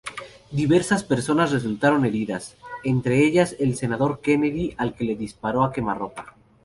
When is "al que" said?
4.79-5.15